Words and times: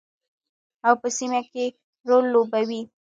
او 0.87 0.93
په 1.01 1.07
سیمه 1.17 1.41
کې 1.51 1.65
رول 2.07 2.25
لوبوي. 2.33 2.81